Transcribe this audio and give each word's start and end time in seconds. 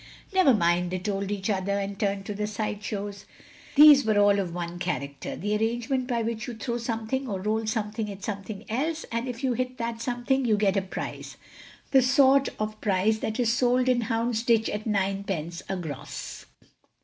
"Never 0.33 0.55
mind," 0.55 0.89
they 0.89 0.97
told 0.97 1.29
each 1.29 1.47
other—and 1.47 1.99
turned 1.99 2.25
to 2.25 2.33
the 2.33 2.47
sideshows. 2.47 3.25
These 3.75 4.03
were 4.03 4.17
all 4.17 4.39
of 4.39 4.51
one 4.51 4.79
character—the 4.79 5.55
arrangement 5.55 6.07
by 6.07 6.23
which 6.23 6.47
you 6.47 6.55
throw 6.55 6.79
something 6.79 7.27
or 7.27 7.39
roll 7.39 7.67
something 7.67 8.09
at 8.11 8.23
something 8.23 8.65
else, 8.67 9.05
and 9.11 9.27
if 9.27 9.43
you 9.43 9.53
hit 9.53 9.77
the 9.77 9.95
something 9.99 10.43
you 10.43 10.57
get 10.57 10.75
a 10.75 10.81
prize—the 10.81 12.01
sort 12.01 12.49
of 12.57 12.81
prize 12.81 13.19
that 13.19 13.39
is 13.39 13.53
sold 13.53 13.87
in 13.87 14.01
Houndsditch 14.01 14.69
at 14.73 14.87
ninepence 14.87 15.61
a 15.69 15.75
gross. 15.75 16.47